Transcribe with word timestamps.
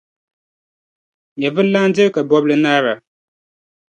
Nyɛvililana 1.39 1.87
n-diri 1.89 2.11
kabɔbili 2.15 2.55
naara. 2.57 2.93